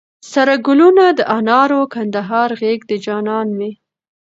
سره 0.31 0.53
ګلونه 0.67 1.05
د 1.17 1.19
انارو، 1.37 1.81
کندهار 1.93 2.49
غېږ 2.59 2.79
د 2.87 2.91
جانان 3.05 3.47
مي 3.57 3.71